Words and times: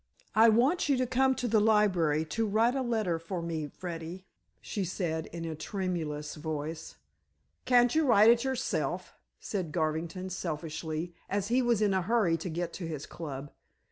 "I 0.33 0.49
want 0.49 0.89
you 0.89 0.97
to 0.97 1.05
come 1.05 1.35
to 1.35 1.47
the 1.47 1.59
library 1.59 2.25
to 2.25 2.47
write 2.47 2.73
a 2.73 2.81
letter 2.81 3.19
for 3.19 3.39
me, 3.39 3.67
Freddy," 3.67 4.25
she 4.59 4.83
said 4.83 5.27
in 5.27 5.45
a 5.45 5.53
tremulous 5.53 6.33
voice. 6.33 6.95
"Can't 7.65 7.93
you 7.93 8.03
write 8.07 8.31
it 8.31 8.43
yourself?" 8.43 9.13
said 9.39 9.71
Garvington 9.71 10.31
selfishly, 10.31 11.13
as 11.29 11.49
he 11.49 11.61
was 11.61 11.83
in 11.83 11.93
a 11.93 12.01
hurry 12.01 12.35
to 12.37 12.49
get 12.49 12.73
to 12.73 12.87
his 12.87 13.05
club. 13.05 13.51